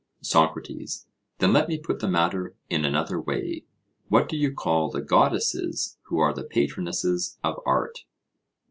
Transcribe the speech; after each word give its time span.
SOCRATES: 0.23 1.05
Then 1.37 1.53
let 1.53 1.69
me 1.69 1.77
put 1.77 1.99
the 1.99 2.07
matter 2.09 2.55
in 2.71 2.85
another 2.85 3.21
way: 3.21 3.65
what 4.09 4.27
do 4.27 4.35
you 4.35 4.51
call 4.51 4.89
the 4.89 4.99
Goddesses 4.99 5.99
who 6.07 6.17
are 6.17 6.33
the 6.33 6.43
patronesses 6.43 7.37
of 7.43 7.59
art? 7.67 8.03